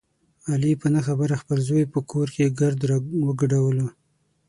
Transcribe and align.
علي 0.51 0.71
په 0.81 0.87
نه 0.93 1.01
خبره 1.07 1.35
خپل 1.41 1.57
زوی 1.67 1.83
په 1.93 1.99
کور 2.11 2.27
کې 2.35 2.55
ګرد 2.59 2.79
را 2.89 2.97
وګډولو. 3.27 3.87